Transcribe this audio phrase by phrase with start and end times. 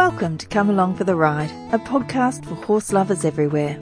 [0.00, 3.78] Welcome to Come Along for the Ride, a podcast for horse lovers everywhere.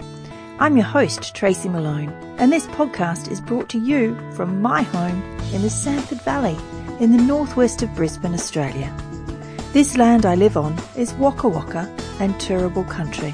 [0.58, 2.08] I'm your host, Tracy Malone,
[2.38, 6.56] and this podcast is brought to you from my home in the Samford Valley
[6.98, 8.92] in the northwest of Brisbane, Australia.
[9.72, 11.88] This land I live on is Waka Waka
[12.18, 13.32] and Turrbal country.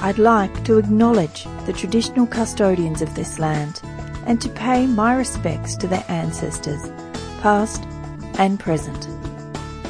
[0.00, 3.80] I'd like to acknowledge the traditional custodians of this land
[4.26, 6.88] and to pay my respects to their ancestors,
[7.40, 7.82] past
[8.38, 9.08] and present.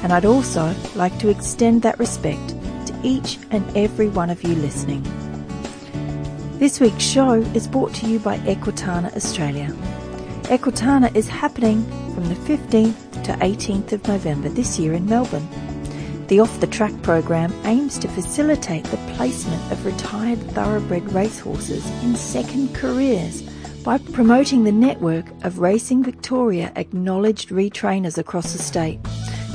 [0.04, 4.54] And I'd also like to extend that respect to each and every one of you
[4.56, 5.02] listening.
[6.58, 9.68] This week's show is brought to you by Equitana Australia.
[10.52, 11.82] Equitana is happening
[12.14, 15.48] from the 15th to 18th of November this year in Melbourne.
[16.26, 22.14] The Off the Track program aims to facilitate the placement of retired thoroughbred racehorses in
[22.14, 23.40] second careers
[23.82, 28.98] by promoting the network of Racing Victoria acknowledged retrainers across the state,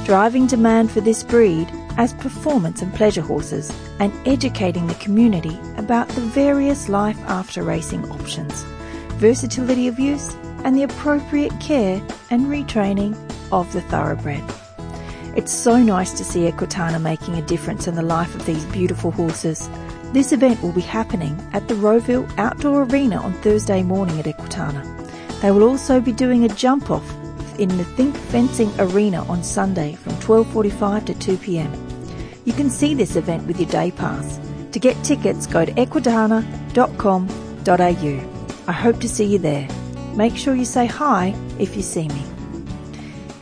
[0.09, 6.07] driving demand for this breed as performance and pleasure horses, and educating the community about
[6.09, 8.63] the various life after racing options,
[9.19, 13.15] versatility of use, and the appropriate care and retraining
[13.51, 14.43] of the thoroughbred.
[15.35, 19.11] It's so nice to see Equitana making a difference in the life of these beautiful
[19.11, 19.69] horses
[20.11, 24.83] this event will be happening at the Rowville Outdoor Arena on Thursday morning at Equitana.
[25.41, 27.18] They will also be doing a jump off
[27.59, 31.71] in the Think Fencing Arena on Sunday from 12:45 to 2 p.m.
[32.45, 34.39] You can see this event with your day pass.
[34.71, 38.65] To get tickets, go to equitana.com.au.
[38.67, 39.67] I hope to see you there.
[40.15, 42.23] Make sure you say hi if you see me.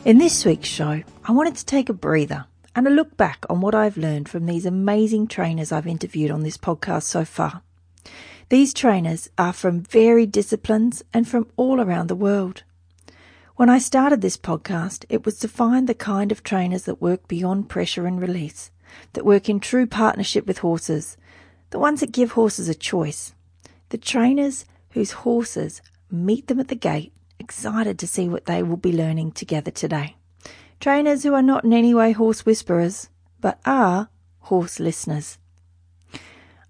[0.05, 2.45] In this week's show, I wanted to take a breather
[2.75, 6.43] and a look back on what I've learned from these amazing trainers I've interviewed on
[6.43, 7.61] this podcast so far.
[8.49, 12.63] These trainers are from varied disciplines and from all around the world.
[13.57, 17.27] When I started this podcast, it was to find the kind of trainers that work
[17.27, 18.71] beyond pressure and release,
[19.13, 21.17] that work in true partnership with horses,
[21.71, 23.33] the ones that give horses a choice,
[23.89, 28.77] the trainers whose horses meet them at the gate, excited to see what they will
[28.77, 30.15] be learning together today
[30.79, 33.09] trainers who are not in any way horse whisperers,
[33.39, 34.09] but are
[34.41, 35.37] horse listeners.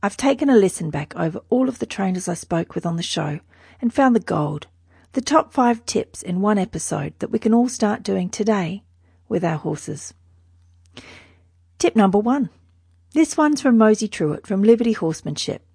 [0.01, 3.03] I've taken a listen back over all of the trainers I spoke with on the
[3.03, 3.39] show
[3.81, 4.67] and found the gold,
[5.17, 8.83] the top five tips in one episode that we can all start doing today
[9.28, 10.13] with our horses.
[11.79, 12.51] Tip number one.
[13.13, 15.66] This one's from Mosey Truitt from Liberty Horsemanship.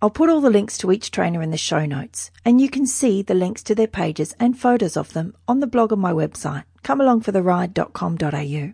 [0.00, 2.86] I'll put all the links to each trainer in the show notes, and you can
[2.86, 6.14] see the links to their pages and photos of them on the blog on my
[6.14, 8.72] website, comealongfortheride.com.au.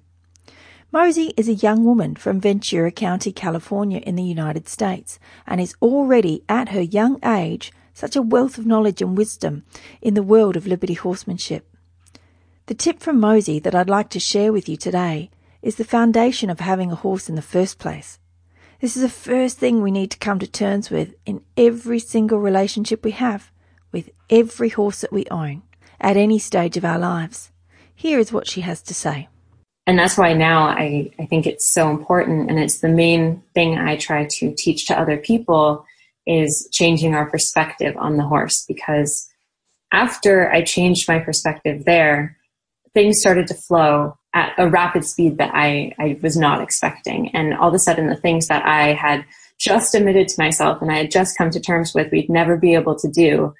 [0.93, 5.75] Mosey is a young woman from Ventura County, California in the United States, and is
[5.83, 9.65] already at her young age such a wealth of knowledge and wisdom
[10.03, 11.67] in the world of liberty horsemanship.
[12.67, 15.31] The tip from Mosey that I'd like to share with you today
[15.63, 18.19] is the foundation of having a horse in the first place.
[18.81, 22.39] This is the first thing we need to come to terms with in every single
[22.39, 23.51] relationship we have
[23.93, 25.63] with every horse that we own
[26.01, 27.51] at any stage of our lives.
[27.95, 29.29] Here is what she has to say.
[29.87, 33.79] And that's why now I, I think it's so important and it's the main thing
[33.79, 35.87] I try to teach to other people
[36.27, 39.29] is changing our perspective on the horse because
[39.93, 42.37] after I changed my perspective there,
[42.95, 47.35] things started to flow at a rapid speed that I, I was not expecting.
[47.35, 49.25] And all of a sudden, the things that I had
[49.59, 52.75] just admitted to myself and I had just come to terms with we'd never be
[52.75, 53.55] able to do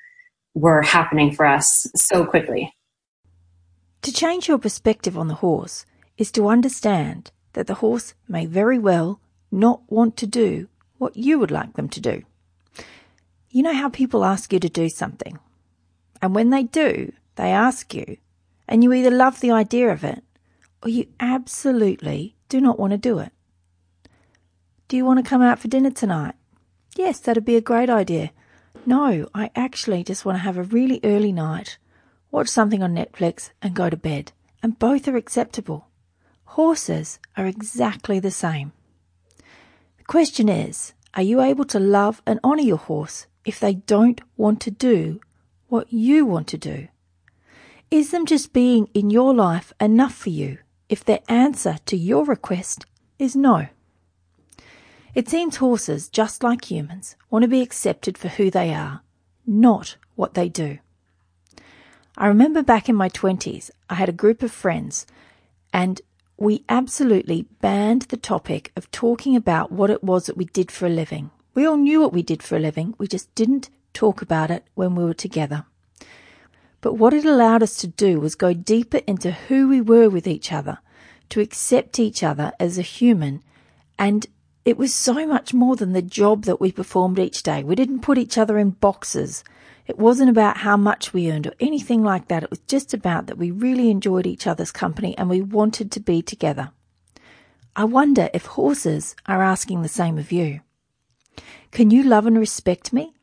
[0.55, 2.75] were happening for us so quickly.
[4.03, 5.87] To change your perspective on the horse
[6.19, 9.21] is to understand that the horse may very well
[9.51, 12.23] not want to do what you would like them to do.
[13.55, 15.39] You know how people ask you to do something,
[16.21, 18.17] and when they do, they ask you,
[18.67, 20.25] and you either love the idea of it
[20.83, 23.31] or you absolutely do not want to do it.
[24.89, 26.35] Do you want to come out for dinner tonight?
[26.97, 28.33] Yes, that'd be a great idea.
[28.87, 31.79] No, I actually just want to have a really early night,
[32.33, 34.33] watch something on Netflix, and go to bed.
[34.65, 35.87] And both are acceptable.
[36.45, 38.73] Horses are exactly the same.
[39.99, 44.21] The question is are you able to love and honour your horse if they don't
[44.37, 45.21] want to do
[45.69, 46.89] what you want to do?
[47.91, 50.59] Is them just being in your life enough for you
[50.89, 52.87] if their answer to your request
[53.19, 53.69] is no.
[55.15, 59.03] It seems horses, just like humans, want to be accepted for who they are,
[59.47, 60.79] not what they do.
[62.17, 65.07] I remember back in my 20s, I had a group of friends,
[65.73, 66.01] and
[66.37, 70.87] we absolutely banned the topic of talking about what it was that we did for
[70.87, 71.31] a living.
[71.55, 74.65] We all knew what we did for a living, we just didn't talk about it
[74.75, 75.65] when we were together.
[76.81, 80.27] But what it allowed us to do was go deeper into who we were with
[80.27, 80.79] each other,
[81.31, 83.41] to accept each other as a human.
[83.99, 84.27] And
[84.65, 87.63] it was so much more than the job that we performed each day.
[87.63, 89.45] We didn't put each other in boxes.
[89.87, 92.43] It wasn't about how much we earned or anything like that.
[92.43, 96.01] It was just about that we really enjoyed each other's company and we wanted to
[96.01, 96.73] be together.
[97.77, 100.61] I wonder if horses are asking the same of you.
[101.75, 103.15] Can you love and respect me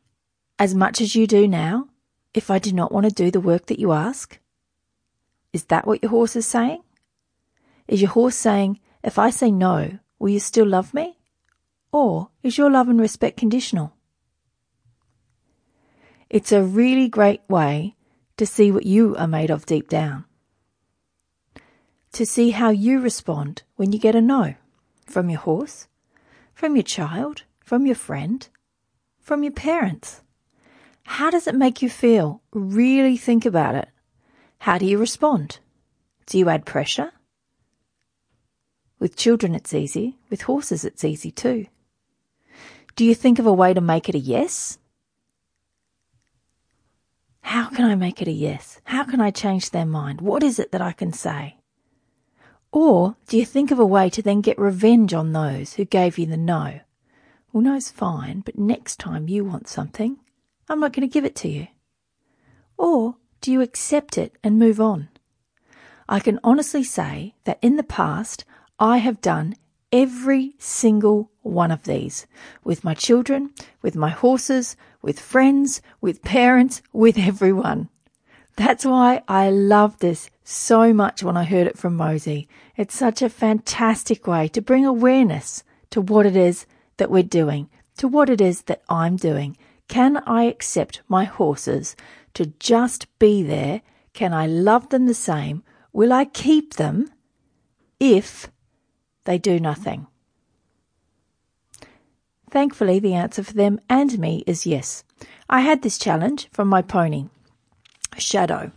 [0.58, 1.88] as much as you do now
[2.34, 4.38] if I do not want to do the work that you ask?
[5.54, 6.82] Is that what your horse is saying?
[7.88, 11.16] Is your horse saying, if I say no, will you still love me?
[11.92, 13.94] Or is your love and respect conditional?
[16.28, 17.96] It's a really great way
[18.36, 20.26] to see what you are made of deep down.
[22.12, 24.56] To see how you respond when you get a no
[25.06, 25.88] from your horse,
[26.52, 28.48] from your child, from your friend,
[29.20, 30.22] from your parents.
[31.04, 32.42] How does it make you feel?
[32.52, 33.88] Really think about it.
[34.58, 35.58] How do you respond?
[36.26, 37.12] Do you add pressure?
[38.98, 40.18] With children, it's easy.
[40.30, 41.66] With horses, it's easy too.
[42.94, 44.78] Do you think of a way to make it a yes?
[47.40, 48.80] How can I make it a yes?
[48.84, 50.20] How can I change their mind?
[50.20, 51.56] What is it that I can say?
[52.70, 56.16] Or do you think of a way to then get revenge on those who gave
[56.16, 56.80] you the no?
[57.52, 60.18] Well, no's fine, but next time you want something,
[60.68, 61.66] I'm not going to give it to you.
[62.78, 65.08] Or do you accept it and move on?
[66.08, 68.44] I can honestly say that in the past,
[68.78, 69.54] I have done
[69.92, 72.26] every single one of these
[72.64, 73.50] with my children,
[73.82, 77.90] with my horses, with friends, with parents, with everyone.
[78.56, 82.48] That's why I love this so much when I heard it from Mosey.
[82.76, 86.66] It's such a fantastic way to bring awareness to what it is
[86.96, 87.68] that we're doing,
[87.98, 89.56] to what it is that I'm doing.
[89.88, 91.96] Can I accept my horses
[92.34, 93.82] to just be there?
[94.14, 95.62] Can I love them the same?
[95.92, 97.10] Will I keep them
[98.00, 98.50] if
[99.24, 100.06] they do nothing?
[102.50, 105.04] Thankfully, the answer for them and me is yes.
[105.48, 107.26] I had this challenge from my pony,
[108.18, 108.72] Shadow.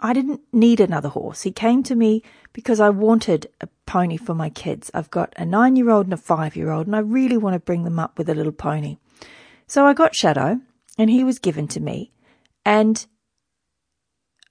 [0.00, 1.42] I didn't need another horse.
[1.42, 2.22] He came to me
[2.52, 4.90] because I wanted a pony for my kids.
[4.92, 7.54] I've got a nine year old and a five year old, and I really want
[7.54, 8.98] to bring them up with a little pony.
[9.66, 10.60] So I got Shadow,
[10.98, 12.12] and he was given to me.
[12.64, 13.06] And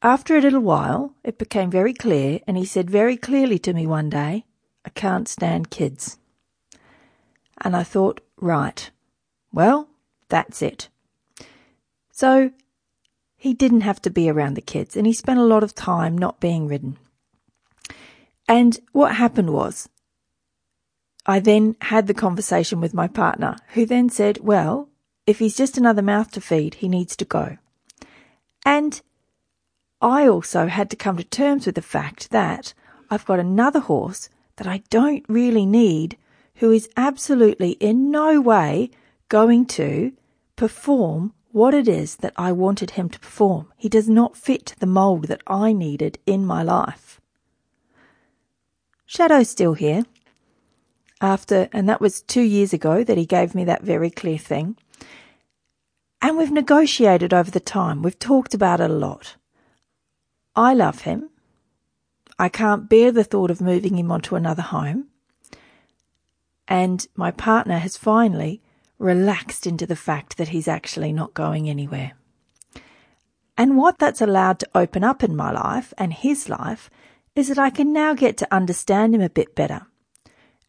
[0.02, 3.86] after a little while, it became very clear, and he said very clearly to me
[3.86, 4.46] one day,
[4.84, 6.18] I can't stand kids.
[7.62, 8.90] And I thought, right,
[9.54, 9.90] well,
[10.30, 10.90] that's it.
[12.12, 12.52] So
[13.36, 16.18] he didn't have to be around the kids and he spent a lot of time
[16.18, 16.98] not being ridden.
[18.48, 19.90] And what happened was,
[21.26, 24.90] I then had the conversation with my partner, who then said, Well,
[25.26, 27.58] if he's just another mouth to feed, he needs to go.
[28.66, 29.02] And
[30.02, 32.74] I also had to come to terms with the fact that
[33.10, 36.18] I've got another horse that I don't really need
[36.56, 38.90] who is absolutely in no way
[39.30, 40.14] going to
[40.56, 43.72] perform what it is that I wanted him to perform.
[43.78, 47.07] He does not fit the mould that I needed in my life.
[49.08, 50.04] Shadow's still here.
[51.22, 54.78] After, and that was two years ago that he gave me that very clear thing.
[56.22, 58.04] And we've negotiated over the time.
[58.04, 59.38] We've talked about it a lot.
[60.56, 61.30] I love him.
[62.38, 65.08] I can't bear the thought of moving him onto another home.
[66.68, 68.62] And my partner has finally
[69.00, 72.12] relaxed into the fact that he's actually not going anywhere.
[73.58, 76.90] And what that's allowed to open up in my life and his life
[77.38, 79.88] is that I can now get to understand him a bit better.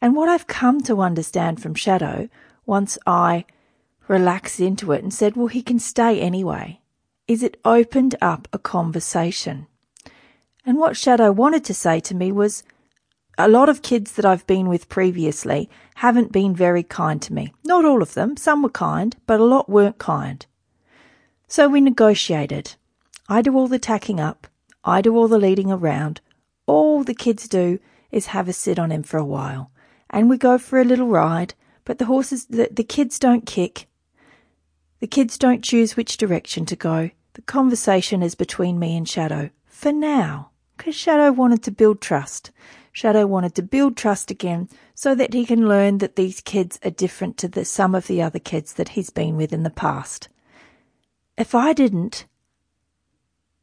[0.01, 2.29] And what I've come to understand from Shadow,
[2.67, 3.45] once I
[4.07, 6.81] relaxed into it and said, well, he can stay anyway,
[7.27, 9.67] is it opened up a conversation.
[10.65, 12.63] And what Shadow wanted to say to me was,
[13.41, 17.55] a lot of kids that I've been with previously haven't been very kind to me.
[17.65, 20.45] Not all of them, some were kind, but a lot weren't kind.
[21.47, 22.75] So we negotiated.
[23.29, 24.49] I do all the tacking up,
[24.85, 26.21] I do all the leading around.
[26.69, 27.81] All the kids do
[28.13, 29.71] is have a sit on him for a while,
[30.11, 31.55] and we go for a little ride,
[31.87, 33.87] but the horses, the, the kids don't kick.
[35.01, 37.11] The kids don't choose which direction to go.
[37.33, 42.51] The conversation is between me and Shadow, for now, because Shadow wanted to build trust.
[42.93, 46.91] Shadow wanted to build trust again so that he can learn that these kids are
[46.91, 50.29] different to the, some of the other kids that he's been with in the past.
[51.39, 52.27] If I didn't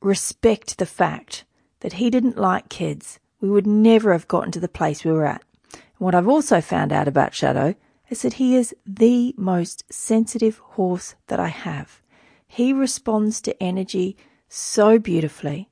[0.01, 1.43] respect the fact
[1.81, 5.25] that he didn't like kids, we would never have gotten to the place we were
[5.25, 5.43] at.
[5.73, 7.75] And what I've also found out about Shadow
[8.09, 12.01] is that he is the most sensitive horse that I have.
[12.47, 14.15] He responds to energy
[14.47, 15.69] so beautifully.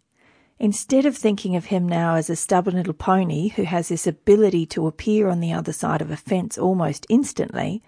[0.60, 4.66] Instead of thinking of him now as a stubborn little pony who has this ability
[4.68, 7.82] to appear on the other side of a fence almost instantly,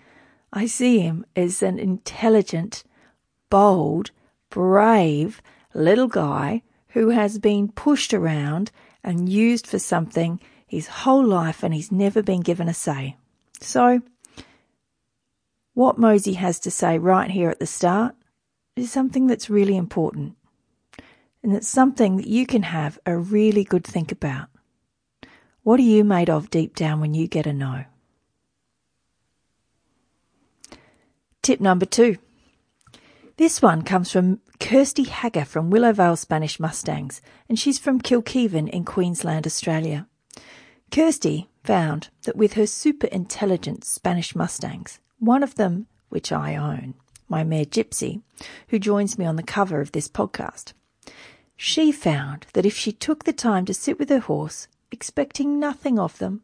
[0.51, 2.83] I see him as an intelligent,
[3.49, 4.11] bold,
[4.49, 5.41] brave
[5.73, 6.63] little guy
[6.95, 8.71] who has been pushed around
[9.03, 13.17] and used for something his whole life and he's never been given a say.
[13.59, 13.99] So,
[15.73, 18.15] what Mosey has to say right here at the start
[18.77, 20.37] is something that's really important.
[21.43, 24.47] And it's something that you can have a really good think about.
[25.63, 27.83] What are you made of deep down when you get a no?
[31.41, 32.19] Tip number two.
[33.35, 38.85] This one comes from Kirsty Hagger from Willowvale Spanish Mustangs, and she's from Kilkivan in
[38.85, 40.07] Queensland, Australia.
[40.91, 46.95] Kirsty found that with her super intelligent Spanish Mustangs, one of them, which I own,
[47.27, 48.21] my mare Gypsy,
[48.69, 50.73] who joins me on the cover of this podcast,
[51.57, 55.99] she found that if she took the time to sit with her horse, expecting nothing
[55.99, 56.41] of them,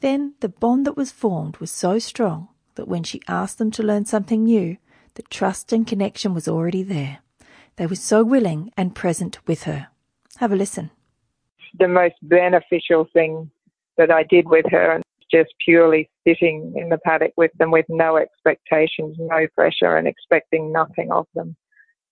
[0.00, 3.82] then the bond that was formed was so strong that when she asked them to
[3.82, 4.76] learn something new,
[5.14, 7.18] the trust and connection was already there.
[7.78, 9.86] They were so willing and present with her.
[10.38, 10.90] Have a listen.
[11.78, 13.52] The most beneficial thing
[13.96, 17.86] that I did with her and just purely sitting in the paddock with them with
[17.88, 21.54] no expectations, no pressure and expecting nothing of them.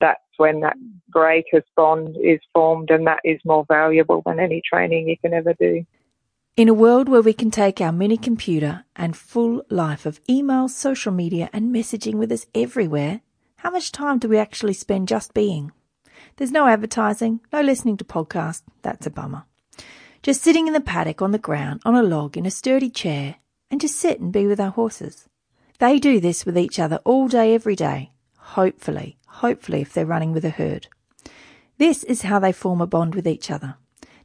[0.01, 0.77] That's when that
[1.11, 5.55] greatest bond is formed and that is more valuable than any training you can ever
[5.55, 5.85] do.
[6.57, 10.69] In a world where we can take our mini computer and full life of email,
[10.69, 13.23] social media, and messaging with us everywhere,
[13.57, 15.73] how much time do we actually spend just being?
[16.37, 18.63] There's no advertising, no listening to podcasts.
[18.83, 19.45] That's a bummer.
[20.23, 23.37] Just sitting in the paddock on the ground, on a log, in a sturdy chair,
[23.71, 25.29] and just sit and be with our horses.
[25.79, 28.13] They do this with each other all day, every day.
[28.39, 30.89] Hopefully, hopefully, if they're running with a herd.
[31.79, 33.77] This is how they form a bond with each other.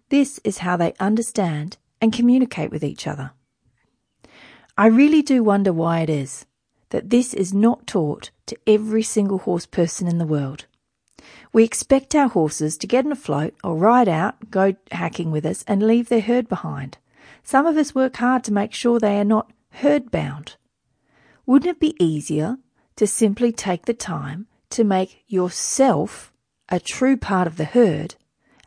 [0.09, 3.31] This is how they understand and communicate with each other.
[4.77, 6.45] I really do wonder why it is
[6.89, 10.65] that this is not taught to every single horse person in the world.
[11.53, 15.45] We expect our horses to get in a float or ride out, go hacking with
[15.45, 16.97] us, and leave their herd behind.
[17.43, 20.57] Some of us work hard to make sure they are not herd bound.
[21.45, 22.57] Wouldn't it be easier
[22.97, 26.33] to simply take the time to make yourself
[26.67, 28.15] a true part of the herd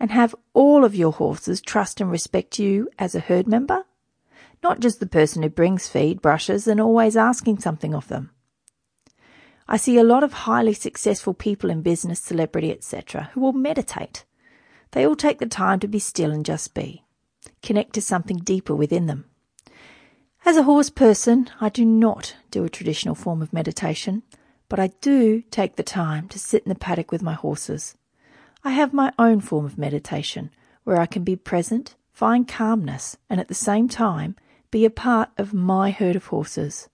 [0.01, 3.85] and have all of your horses trust and respect you as a herd member?
[4.63, 8.31] Not just the person who brings feed, brushes, and always asking something of them.
[9.67, 14.25] I see a lot of highly successful people in business, celebrity, etc., who will meditate.
[14.91, 17.05] They all take the time to be still and just be,
[17.63, 19.25] connect to something deeper within them.
[20.45, 24.23] As a horse person, I do not do a traditional form of meditation,
[24.69, 27.97] but I do take the time to sit in the paddock with my horses
[28.67, 30.51] I have my own form of meditation
[30.85, 34.37] where I can be present, find calmness, and at the same time
[34.71, 36.89] be a part of my herd of horses.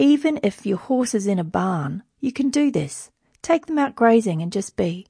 [0.00, 3.10] Even if your horse is in a barn, you can do this.
[3.42, 5.08] Take them out grazing and just be.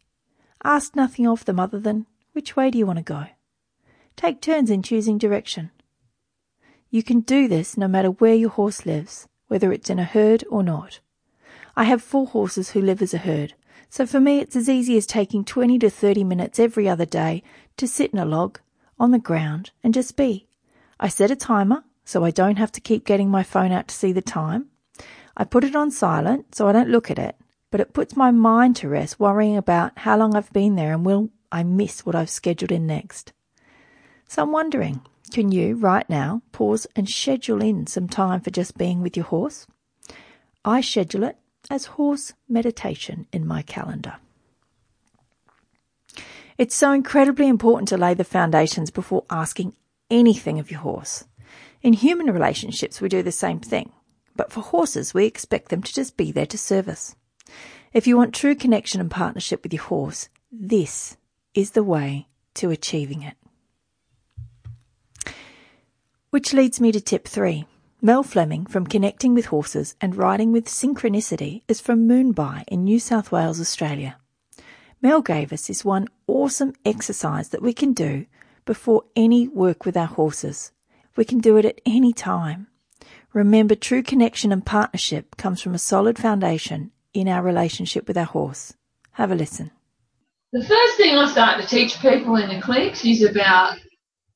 [0.65, 3.27] Ask nothing of them other than, which way do you want to go?
[4.17, 5.71] Take turns in choosing direction.
[6.91, 10.43] You can do this no matter where your horse lives, whether it's in a herd
[10.49, 11.01] or not.
[11.77, 13.53] I have four horses who live as a herd,
[13.91, 17.43] so for me, it's as easy as taking 20 to 30 minutes every other day
[17.77, 18.59] to sit in a log,
[18.99, 20.49] on the ground, and just be.
[20.99, 23.95] I set a timer so I don't have to keep getting my phone out to
[23.95, 24.71] see the time.
[25.39, 27.37] I put it on silent so I don't look at it,
[27.71, 31.07] but it puts my mind to rest worrying about how long I've been there and
[31.07, 33.33] will I miss what I've scheduled in next.
[34.27, 35.01] So I'm wondering,
[35.33, 39.27] can you right now pause and schedule in some time for just being with your
[39.27, 39.67] horse?
[40.65, 41.37] I schedule it
[41.71, 44.17] as horse meditation in my calendar.
[46.59, 49.75] It's so incredibly important to lay the foundations before asking
[50.11, 51.25] anything of your horse.
[51.83, 53.93] In human relationships, we do the same thing,
[54.39, 57.17] but for horses, we expect them to just be there to serve us.
[57.93, 61.17] If you want true connection and partnership with your horse, this
[61.55, 63.37] is the way to achieving it.
[66.31, 67.67] Which leads me to tip three
[68.01, 73.01] Mel Fleming from Connecting with Horses and Riding with Synchronicity is from Moonbi in New
[73.01, 74.19] South Wales, Australia.
[75.03, 78.27] Mel gave us this one awesome exercise that we can do
[78.65, 80.71] before any work with our horses.
[81.17, 82.69] We can do it at any time.
[83.33, 88.25] Remember, true connection and partnership comes from a solid foundation in our relationship with our
[88.25, 88.75] horse.
[89.13, 89.71] Have a listen.
[90.53, 93.77] The first thing I start to teach people in the clinics is about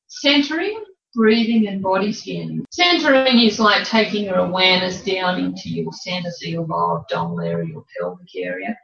[0.07, 0.83] centering
[1.15, 2.65] breathing and body scanning.
[2.71, 7.69] Centering is like taking your awareness down into your center, so your lower abdominal area,
[7.69, 8.77] your pelvic area.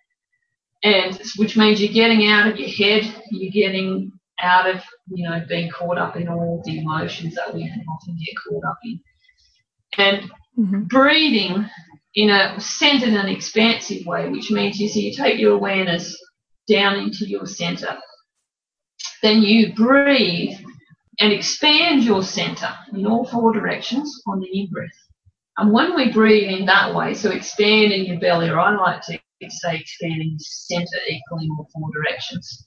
[0.84, 4.12] and which means you're getting out of your head, you're getting
[4.42, 8.36] out of you know being caught up in all the emotions that we often get
[8.48, 9.00] caught up in,
[9.98, 10.84] and mm-hmm.
[10.84, 11.70] breathing
[12.16, 16.18] in a centered and expansive way, which means you see you take your awareness
[16.68, 17.98] down into your center,
[19.22, 20.58] then you breathe
[21.20, 24.90] and expand your center in all four directions on the in breath.
[25.58, 29.20] And when we breathe in that way, so expanding your belly, or I like to
[29.50, 32.66] say expanding the center equally in all four directions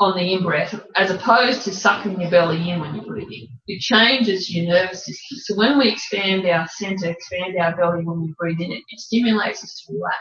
[0.00, 3.48] on the in breath, as opposed to sucking your belly in when you're breathing.
[3.66, 5.38] It changes your nervous system.
[5.38, 8.98] So when we expand our center, expand our belly when we breathe in, it, it
[8.98, 10.18] stimulates us to relax.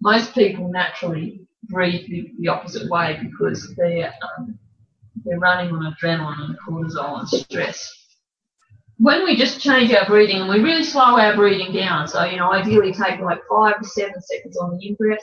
[0.00, 4.58] Most people naturally breathe the, the opposite way because they're um,
[5.24, 8.02] they're running on adrenaline and cortisol and stress
[9.02, 12.36] when we just change our breathing and we really slow our breathing down, so you
[12.36, 15.18] know, ideally take like five to seven seconds on the in breath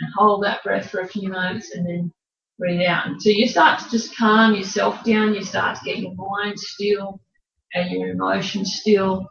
[0.00, 2.12] and hold that breath for a few moments and then
[2.62, 3.06] breathe out.
[3.06, 6.58] And so you start to just calm yourself down, you start to get your mind
[6.58, 7.20] still
[7.74, 9.28] and your emotions still.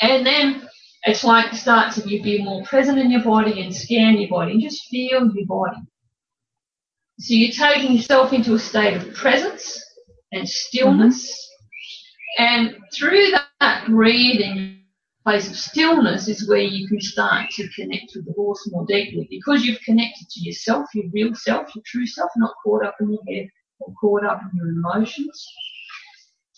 [0.00, 0.68] And then
[1.04, 4.52] it's like start to you be more present in your body and scan your body
[4.52, 5.76] and just feel your body.
[7.18, 9.80] So you're taking yourself into a state of presence
[10.32, 11.22] and stillness.
[11.22, 11.44] Mm-hmm
[12.38, 14.80] and through that breathing
[15.24, 19.26] place of stillness is where you can start to connect with the horse more deeply
[19.30, 23.10] because you've connected to yourself, your real self, your true self, not caught up in
[23.10, 23.48] your head
[23.80, 25.52] or caught up in your emotions.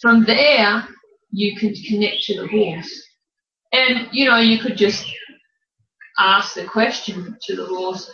[0.00, 0.84] From there,
[1.30, 3.02] you can connect to the horse.
[3.72, 5.06] And, you know, you could just
[6.18, 8.10] ask the question to the horse,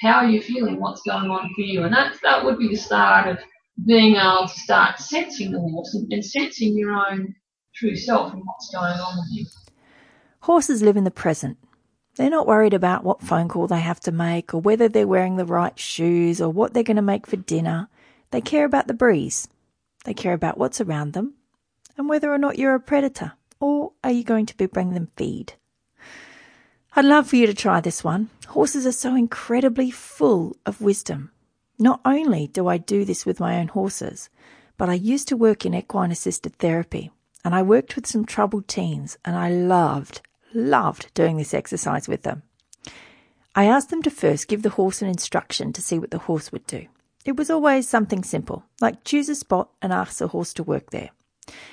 [0.00, 0.80] how are you feeling?
[0.80, 1.84] What's going on for you?
[1.84, 3.38] And that, that would be the start of
[3.86, 7.34] being able to start sensing the horse and, and sensing your own
[7.74, 9.46] true self and what's going on with you.
[10.40, 11.58] Horses live in the present.
[12.16, 15.36] They're not worried about what phone call they have to make or whether they're wearing
[15.36, 17.88] the right shoes or what they're going to make for dinner.
[18.30, 19.48] They care about the breeze.
[20.04, 21.34] They care about what's around them
[21.96, 25.10] and whether or not you're a predator or are you going to be bringing them
[25.16, 25.54] feed.
[26.94, 28.30] I'd love for you to try this one.
[28.48, 31.32] Horses are so incredibly full of wisdom.
[31.78, 34.30] Not only do I do this with my own horses,
[34.76, 37.10] but I used to work in equine assisted therapy
[37.44, 40.22] and I worked with some troubled teens and I loved,
[40.54, 42.42] loved doing this exercise with them.
[43.54, 46.50] I asked them to first give the horse an instruction to see what the horse
[46.50, 46.86] would do.
[47.24, 50.90] It was always something simple, like choose a spot and ask the horse to work
[50.90, 51.10] there.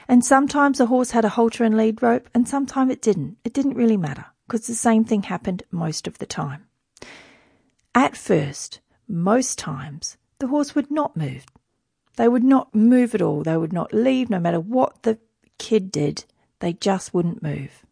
[0.08, 3.38] And sometimes the horse had a halter and lead rope, and sometimes it didn't.
[3.44, 6.68] It didn't really matter, because the same thing happened most of the time.
[7.96, 11.46] At first, most times the horse would not move.
[12.18, 13.44] They would not move at all.
[13.44, 15.20] They would not leave no matter what the
[15.62, 16.26] kid did.
[16.60, 17.86] They just wouldn't move.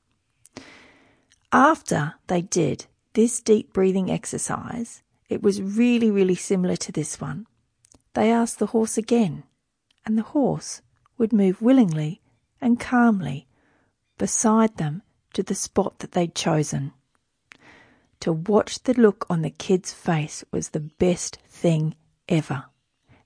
[1.52, 7.46] After they did this deep breathing exercise, it was really, really similar to this one.
[8.16, 9.44] They asked the horse again,
[10.04, 10.82] and the horse
[11.20, 12.22] would move willingly
[12.60, 13.48] and calmly
[14.18, 15.04] beside them
[15.34, 16.92] to the spot that they'd chosen.
[18.22, 21.96] To watch the look on the kid's face was the best thing
[22.28, 22.66] ever.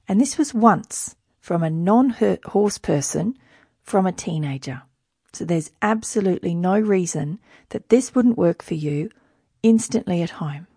[0.08, 2.10] And this was once from a non
[2.46, 3.38] horse person
[3.84, 4.84] from a teenager.
[5.34, 9.10] So there's absolutely no reason that this wouldn't work for you
[9.62, 10.68] instantly at home.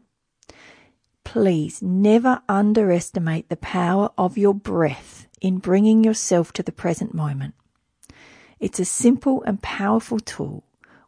[1.25, 7.55] Please never underestimate the power of your breath in bringing yourself to the present moment.
[8.59, 10.65] It's a simple and powerful tool.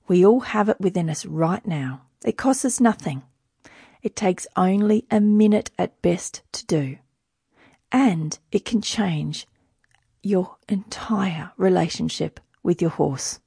[0.06, 2.02] We all have it within us right now.
[2.24, 3.22] It costs us nothing.
[4.02, 6.98] It takes only a minute at best to do.
[7.90, 9.46] And it can change
[10.22, 13.40] your entire relationship with your horse.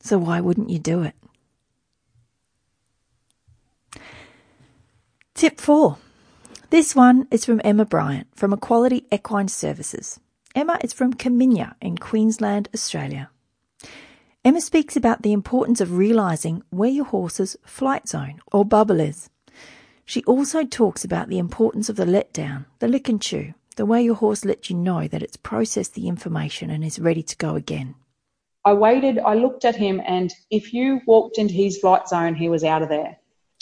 [0.00, 1.14] So why wouldn't you do it?
[5.34, 5.98] Tip four.
[6.70, 10.20] This one is from Emma Bryant from Equality Equine Services.
[10.54, 13.30] Emma is from Kaminya in Queensland, Australia.
[14.44, 19.30] Emma speaks about the importance of realizing where your horse's flight zone or bubble is.
[20.04, 24.02] She also talks about the importance of the letdown, the lick and chew, the way
[24.02, 27.54] your horse lets you know that it's processed the information and is ready to go
[27.54, 27.94] again.
[28.66, 32.50] I waited, I looked at him, and if you walked into his flight zone, he
[32.50, 33.16] was out of there.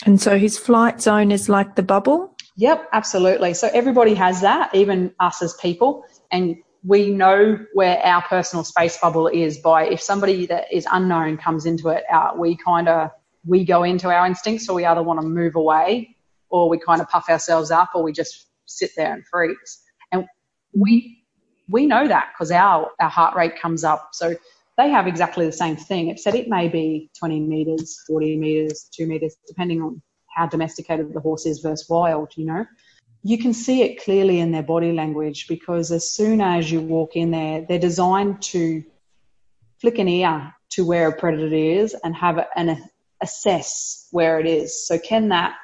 [0.07, 2.35] And so his flight zone is like the bubble?
[2.57, 3.55] Yep, absolutely.
[3.55, 6.05] So everybody has that, even us as people.
[6.33, 11.37] And we know where our personal space bubble is by if somebody that is unknown
[11.37, 13.11] comes into it, uh, we kind of
[13.47, 16.17] we go into our instincts, so we either want to move away,
[16.49, 19.85] or we kind of puff ourselves up, or we just sit there and freeze.
[20.79, 21.73] We mm-hmm.
[21.73, 24.11] we know that because our our heart rate comes up.
[24.13, 24.37] So
[24.79, 29.07] they have exactly the same thing, except it may be 20 meters, 40 meters, two
[29.07, 30.01] meters, depending on
[30.35, 32.65] how domesticated the horse is versus wild, you know.
[33.25, 37.17] You can see it clearly in their body language because as soon as you walk
[37.17, 38.85] in there, they're designed to
[39.81, 42.89] flick an ear to where a predator is and have an
[43.21, 44.87] assess where it is.
[44.87, 45.57] So can that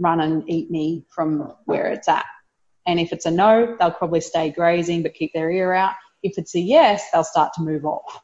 [0.00, 2.26] run and eat me from where it's at?
[2.86, 5.94] And if it's a no, they'll probably stay grazing but keep their ear out.
[6.22, 8.22] If it's a yes, they'll start to move off.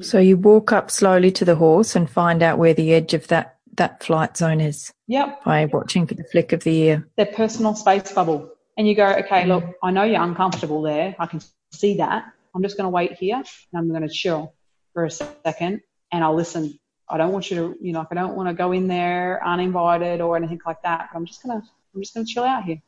[0.00, 3.28] So you walk up slowly to the horse and find out where the edge of
[3.28, 4.92] that, that flight zone is.
[5.06, 5.44] Yep.
[5.44, 7.08] By watching for the flick of the ear.
[7.16, 8.50] Their personal space bubble.
[8.76, 11.16] And you go, okay, look, I know you're uncomfortable there.
[11.18, 11.40] I can
[11.72, 12.26] see that.
[12.54, 14.54] I'm just going to wait here and I'm going to chill
[14.92, 15.80] for a second
[16.12, 16.78] and I'll listen.
[17.08, 20.20] I don't want you to, you know, I don't want to go in there uninvited
[20.20, 21.08] or anything like that.
[21.10, 22.82] But I'm just going to, I'm just going to chill out here.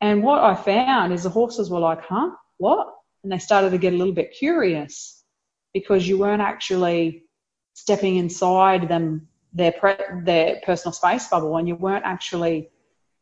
[0.00, 2.30] And what I found is the horses were like, huh?
[2.58, 2.88] What?
[3.22, 5.24] And they started to get a little bit curious
[5.74, 7.24] because you weren't actually
[7.74, 12.70] stepping inside them, their, pre- their personal space bubble, and you weren't actually,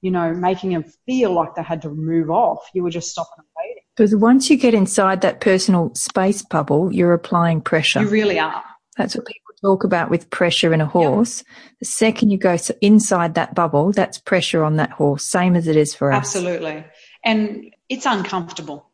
[0.03, 2.69] you know, making them feel like they had to move off.
[2.75, 3.83] You were just stopping and waiting.
[3.97, 8.03] Because once you get inside that personal space bubble, you're applying pressure.
[8.03, 8.63] You really are.
[8.99, 11.39] That's what people talk about with pressure in a horse.
[11.39, 11.47] Yep.
[11.81, 15.77] The second you go inside that bubble, that's pressure on that horse, same as it
[15.77, 16.19] is for us.
[16.19, 16.85] Absolutely.
[17.25, 18.91] And it's uncomfortable.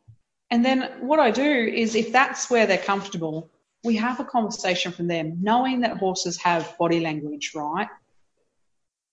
[0.49, 3.51] And then what I do is if that's where they're comfortable,
[3.83, 7.87] we have a conversation from them, knowing that horses have body language, right?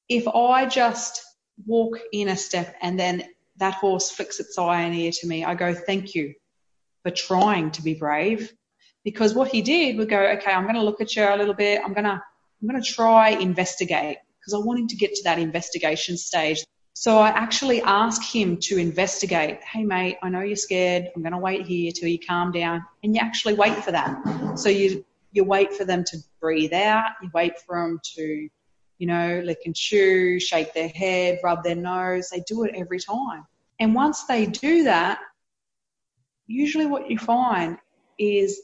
[0.09, 1.23] If I just
[1.67, 3.25] walk in a step and then
[3.57, 6.35] that horse flicks its eye and ear to me, I go, thank you
[7.03, 8.53] for trying to be brave
[9.05, 11.55] because what he did would go, okay, I'm going to look at you a little
[11.55, 11.81] bit.
[11.85, 12.23] I'm going to,
[12.63, 16.65] I'm going to try investigate because I want him to get to that investigation stage.
[16.93, 19.63] So I actually ask him to investigate.
[19.63, 21.09] Hey mate, I know you're scared.
[21.15, 22.85] I'm going to wait here till you calm down.
[23.03, 24.59] And you actually wait for that.
[24.59, 27.13] So you, you wait for them to breathe out.
[27.23, 28.49] You wait for them to,
[28.99, 32.29] you know, lick and chew, shake their head, rub their nose.
[32.29, 33.47] They do it every time.
[33.79, 35.21] And once they do that,
[36.47, 37.79] usually what you find
[38.19, 38.61] is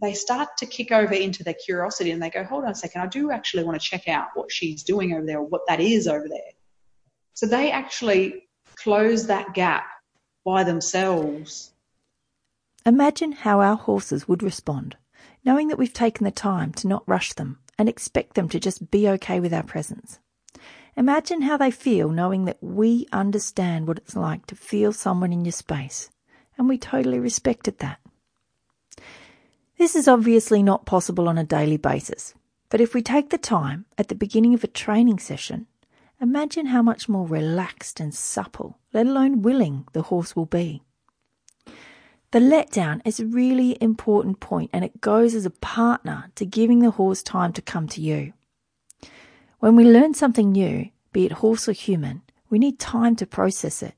[0.00, 3.00] they start to kick over into their curiosity and they go, hold on a second,
[3.02, 5.80] I do actually want to check out what she's doing over there or what that
[5.80, 6.52] is over there.
[7.34, 9.86] So they actually close that gap
[10.44, 11.72] by themselves.
[12.86, 14.96] Imagine how our horses would respond,
[15.44, 18.90] knowing that we've taken the time to not rush them and expect them to just
[18.90, 20.20] be okay with our presence.
[20.96, 25.44] Imagine how they feel knowing that we understand what it's like to feel someone in
[25.44, 26.10] your space,
[26.56, 28.00] and we totally respected that.
[29.78, 32.34] This is obviously not possible on a daily basis,
[32.68, 35.68] but if we take the time at the beginning of a training session,
[36.20, 40.82] imagine how much more relaxed and supple, let alone willing, the horse will be.
[42.32, 46.80] The letdown is a really important point and it goes as a partner to giving
[46.80, 48.32] the horse time to come to you.
[49.60, 53.80] When we learn something new, be it horse or human, we need time to process
[53.84, 53.94] it.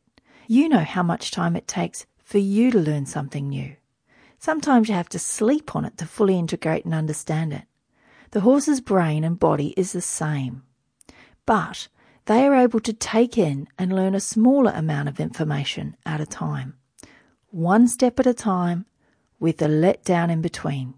[0.47, 3.77] You know how much time it takes for you to learn something new.
[4.40, 7.64] Sometimes you have to sleep on it to fully integrate and understand it.
[8.31, 10.62] The horse's brain and body is the same.
[11.44, 11.88] But
[12.24, 16.26] they are able to take in and learn a smaller amount of information at a
[16.26, 16.79] time,
[17.50, 18.87] one step at a time,
[19.38, 20.94] with a letdown in between.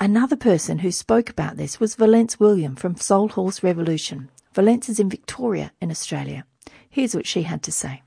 [0.00, 4.30] Another person who spoke about this was Valence William from Soul Horse Revolution.
[4.52, 6.44] Valence is in Victoria in Australia.
[6.90, 8.02] Here's what she had to say.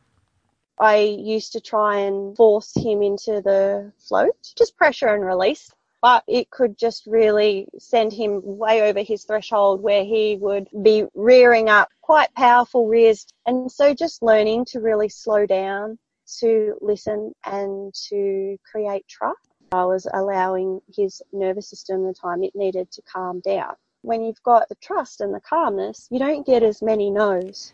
[0.80, 5.72] I used to try and force him into the float, just pressure and release.
[6.02, 11.04] But it could just really send him way over his threshold where he would be
[11.14, 13.28] rearing up quite powerful rears.
[13.46, 16.00] And so just learning to really slow down,
[16.40, 19.50] to listen and to create trust.
[19.74, 23.74] I was allowing his nervous system the time it needed to calm down.
[24.02, 27.74] When you've got the trust and the calmness, you don't get as many no's.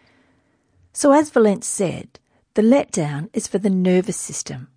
[0.93, 2.19] So, as Valence said,
[2.55, 4.69] the letdown is for the nervous system.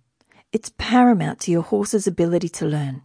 [0.51, 3.03] It's paramount to your horse's ability to learn.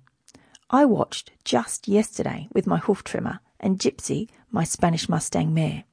[0.68, 5.84] I watched just yesterday with my hoof trimmer and Gypsy, my Spanish Mustang mare.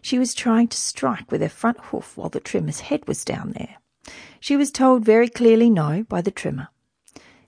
[0.00, 3.52] She was trying to strike with her front hoof while the trimmer's head was down
[3.52, 3.76] there.
[4.40, 6.68] She was told very clearly no by the trimmer.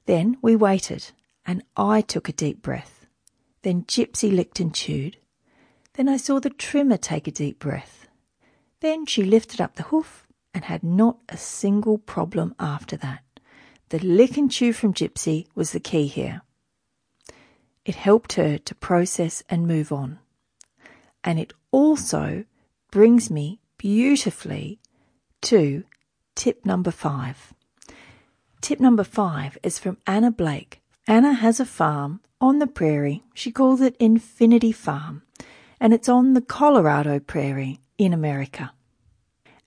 [0.04, 1.12] Then we waited,
[1.46, 3.06] and I took a deep breath.
[3.62, 5.16] Then Gypsy licked and chewed.
[5.94, 8.06] Then I saw the trimmer take a deep breath.
[8.80, 10.23] Then she lifted up the hoof
[10.54, 13.22] and had not a single problem after that.
[13.88, 16.42] The lick and chew from Gypsy was the key here.
[17.84, 20.18] It helped her to process and move on.
[21.22, 22.44] And it also
[22.90, 24.78] brings me beautifully
[25.42, 25.84] to
[26.34, 27.52] tip number five.
[28.60, 30.80] Tip number five is from Anna Blake.
[31.06, 33.22] Anna has a farm on the prairie.
[33.34, 35.22] She calls it Infinity Farm.
[35.80, 38.72] and it's on the Colorado Prairie in America.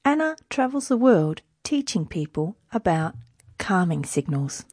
[0.07, 3.13] Anna travels the world teaching people about
[3.57, 4.63] calming signals.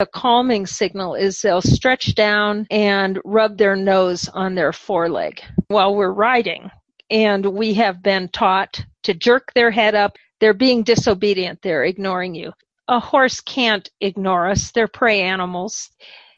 [0.00, 5.94] A calming signal is they'll stretch down and rub their nose on their foreleg while
[5.94, 6.72] we're riding.
[7.08, 10.16] And we have been taught to jerk their head up.
[10.40, 11.62] They're being disobedient.
[11.62, 12.52] They're ignoring you.
[12.88, 14.72] A horse can't ignore us.
[14.72, 15.88] They're prey animals.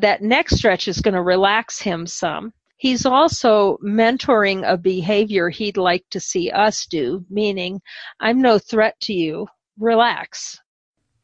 [0.01, 2.53] That neck stretch is going to relax him some.
[2.77, 7.81] He's also mentoring a behavior he'd like to see us do, meaning,
[8.21, 9.47] I'm no threat to you.
[9.79, 10.61] Relax.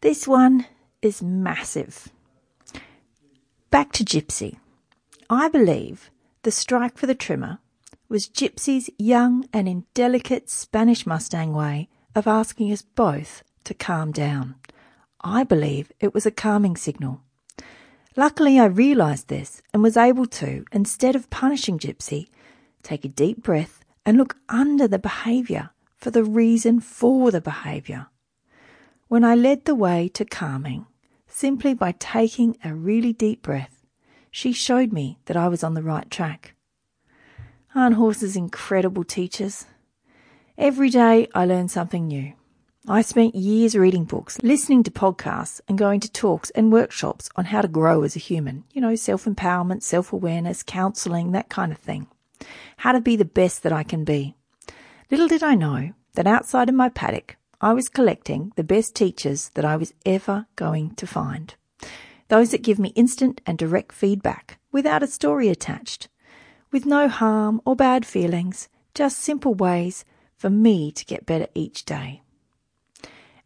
[0.00, 0.66] This one
[1.02, 2.08] is massive.
[3.70, 4.58] Back to Gypsy.
[5.28, 6.10] I believe
[6.42, 7.58] the strike for the trimmer
[8.08, 14.56] was Gypsy's young and indelicate Spanish Mustang way of asking us both to calm down.
[15.22, 17.22] I believe it was a calming signal.
[18.16, 22.28] Luckily, I realised this and was able to, instead of punishing Gypsy,
[22.82, 28.08] take a deep breath and look under the behaviour for the reason for the behaviour.
[29.08, 30.86] When I led the way to calming,
[31.26, 33.86] simply by taking a really deep breath,
[34.30, 36.54] she showed me that I was on the right track.
[37.74, 39.66] Aren't horses incredible teachers?
[40.58, 42.34] Every day I learn something new.
[42.88, 47.44] I spent years reading books, listening to podcasts, and going to talks and workshops on
[47.44, 48.64] how to grow as a human.
[48.72, 52.08] You know, self empowerment, self awareness, counseling, that kind of thing.
[52.78, 54.34] How to be the best that I can be.
[55.12, 59.50] Little did I know that outside of my paddock, I was collecting the best teachers
[59.50, 61.54] that I was ever going to find.
[62.26, 66.08] Those that give me instant and direct feedback without a story attached,
[66.72, 70.04] with no harm or bad feelings, just simple ways
[70.36, 72.21] for me to get better each day.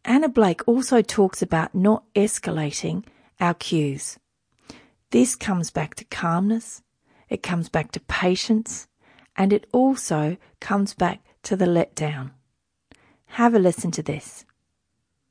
[0.06, 3.02] Anna Blake also talks about not escalating
[3.40, 4.20] our cues.
[5.10, 6.82] This comes back to calmness,
[7.28, 8.86] it comes back to patience,
[9.34, 12.30] and it also comes back to the letdown.
[13.26, 14.44] Have a listen to this.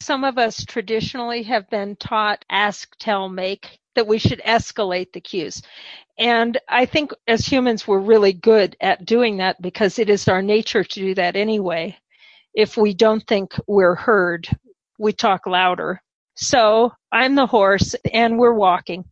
[0.01, 5.21] Some of us traditionally have been taught ask, tell, make, that we should escalate the
[5.21, 5.61] cues.
[6.17, 10.41] And I think as humans, we're really good at doing that because it is our
[10.41, 11.97] nature to do that anyway.
[12.53, 14.49] If we don't think we're heard,
[14.97, 16.01] we talk louder.
[16.35, 19.05] So I'm the horse and we're walking.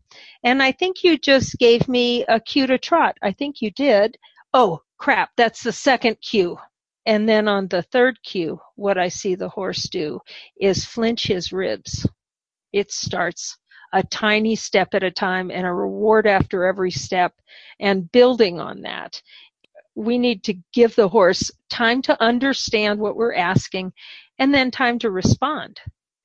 [0.44, 3.18] And I think you just gave me a cue to trot.
[3.22, 4.18] I think you did.
[4.54, 5.32] Oh, crap.
[5.38, 6.58] That's the second cue.
[7.06, 10.20] And then on the third cue, what I see the horse do
[10.60, 12.08] is flinch his ribs.
[12.72, 13.58] It starts
[13.94, 17.34] a tiny step at a time and a reward after every step
[17.80, 19.22] and building on that.
[19.96, 23.94] We need to give the horse time to understand what we're asking
[24.40, 25.80] and then time to respond.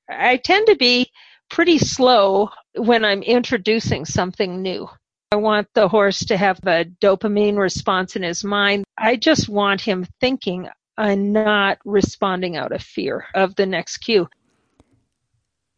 [0.08, 1.10] I tend to be
[1.50, 4.88] pretty slow when I'm introducing something new.
[5.32, 8.84] I want the horse to have a dopamine response in his mind.
[8.96, 14.28] I just want him thinking and not responding out of fear of the next cue.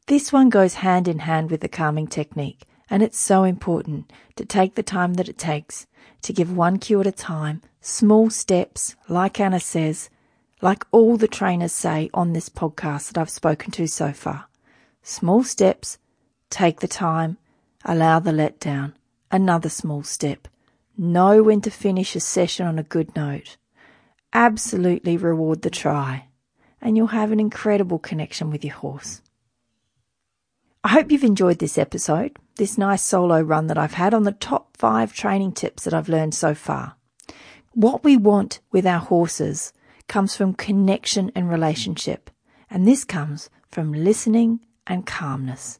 [0.06, 4.44] This one goes hand in hand with the calming technique, and it's so important to
[4.44, 5.86] take the time that it takes
[6.22, 10.10] to give one cue at a time, small steps, like Anna says,
[10.62, 14.46] like all the trainers say on this podcast that I've spoken to so far.
[15.02, 15.98] Small steps,
[16.50, 17.38] take the time,
[17.84, 18.92] allow the letdown.
[19.30, 20.48] Another small step.
[20.98, 23.56] Know when to finish a session on a good note.
[24.32, 26.26] Absolutely reward the try,
[26.80, 29.22] and you'll have an incredible connection with your horse.
[30.84, 34.32] I hope you've enjoyed this episode, this nice solo run that I've had on the
[34.32, 36.96] top five training tips that I've learned so far.
[37.72, 39.72] What we want with our horses
[40.10, 42.30] comes from connection and relationship,
[42.68, 45.78] and this comes from listening and calmness.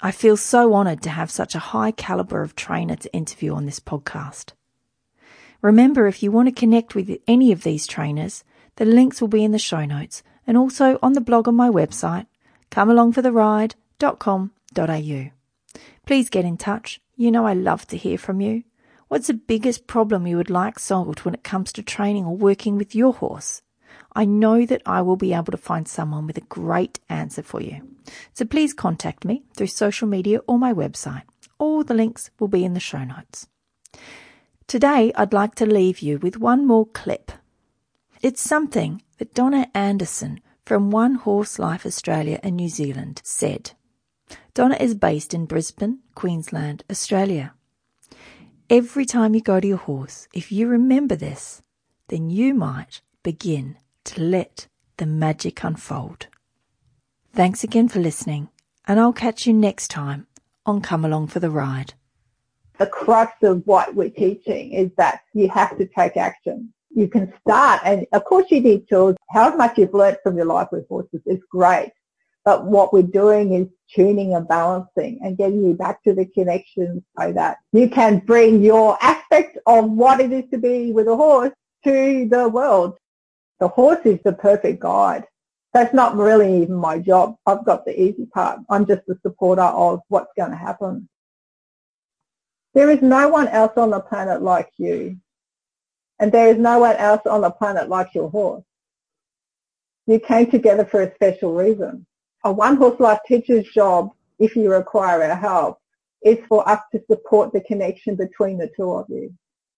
[0.00, 3.66] I feel so honoured to have such a high calibre of trainer to interview on
[3.66, 4.52] this podcast.
[5.60, 8.44] Remember, if you want to connect with any of these trainers,
[8.76, 11.68] the links will be in the show notes and also on the blog on my
[11.68, 12.24] website,
[12.70, 15.30] comealongfortheride.com.au.
[16.06, 16.98] Please get in touch.
[17.14, 18.64] You know I love to hear from you.
[19.14, 22.76] What's the biggest problem you would like solved when it comes to training or working
[22.76, 23.62] with your horse?
[24.12, 27.60] I know that I will be able to find someone with a great answer for
[27.60, 27.94] you.
[28.32, 31.22] So please contact me through social media or my website.
[31.58, 33.46] All the links will be in the show notes.
[34.66, 37.30] Today, I'd like to leave you with one more clip.
[38.20, 43.74] It's something that Donna Anderson from One Horse Life Australia and New Zealand said.
[44.54, 47.54] Donna is based in Brisbane, Queensland, Australia.
[48.70, 51.60] Every time you go to your horse, if you remember this,
[52.08, 56.28] then you might begin to let the magic unfold.
[57.34, 58.48] Thanks again for listening,
[58.88, 60.26] and I'll catch you next time
[60.64, 61.92] on Come Along for the Ride.
[62.78, 66.72] the crux of what we're teaching is that you have to take action.
[66.90, 69.16] You can start, and of course you need tools.
[69.30, 71.92] However much you've learnt from your life with horses is great.
[72.44, 77.04] But what we're doing is tuning and balancing and getting you back to the connection
[77.18, 81.16] so that you can bring your aspect of what it is to be with a
[81.16, 81.52] horse
[81.84, 82.96] to the world.
[83.60, 85.24] The horse is the perfect guide.
[85.72, 87.36] That's not really even my job.
[87.46, 88.60] I've got the easy part.
[88.70, 91.08] I'm just the supporter of what's going to happen.
[92.74, 95.18] There is no one else on the planet like you.
[96.18, 98.64] And there is no one else on the planet like your horse.
[100.06, 102.06] You came together for a special reason.
[102.46, 105.78] A One Horse Life teacher's job, if you require our help,
[106.22, 109.32] is for us to support the connection between the two of you.